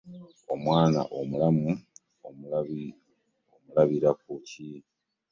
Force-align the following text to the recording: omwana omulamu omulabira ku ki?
omwana 0.53 1.01
omulamu 1.19 1.71
omulabira 3.57 4.11
ku 4.21 4.29
ki? 4.47 4.69